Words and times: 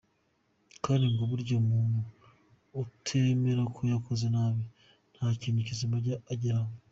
kandi 0.83 1.05
ngo 1.13 1.23
burya 1.29 1.53
umuntu 1.61 1.99
utemera 2.83 3.63
ko 3.75 3.81
yakoze 3.91 4.25
nabi 4.35 4.63
nta 5.13 5.27
kintu 5.41 5.59
kizima 5.67 5.95
ajya 5.99 6.17
ageraho. 6.33 6.71